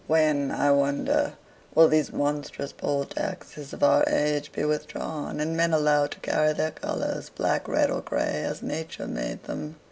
[0.07, 1.33] When, I wonder,
[1.75, 6.53] will these monstrous poll taxes of our age be withdrawn, and men allowed to carry
[6.53, 9.75] their colors, black, red, or gray, as Nature made them?)